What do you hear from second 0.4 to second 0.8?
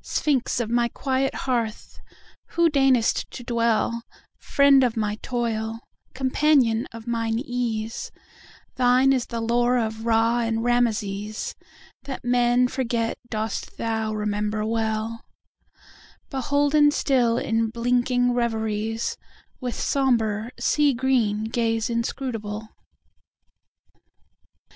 of